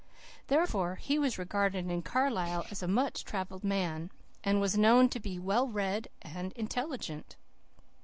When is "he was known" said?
4.57-5.09